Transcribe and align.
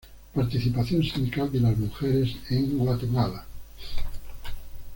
Participación 0.33 1.03
sindical 1.03 1.51
de 1.51 1.59
las 1.59 1.77
mujeres 1.77 2.35
en 2.49 2.75
Guatemala. 2.75 3.45